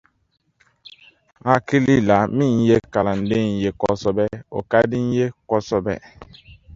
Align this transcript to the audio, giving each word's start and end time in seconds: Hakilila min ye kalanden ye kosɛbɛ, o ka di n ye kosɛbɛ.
Hakilila 1.47 2.17
min 2.35 2.53
ye 2.69 2.77
kalanden 2.93 3.47
ye 3.63 3.69
kosɛbɛ, 3.81 4.25
o 4.57 4.59
ka 4.69 4.79
di 4.89 4.99
n 5.05 5.07
ye 5.17 5.25
kosɛbɛ. 5.49 5.93